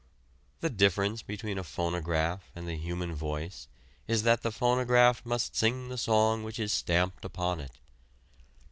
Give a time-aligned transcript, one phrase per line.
[0.61, 3.67] The difference between a phonograph and the human voice
[4.07, 7.77] is that the phonograph must sing the song which is stamped upon it.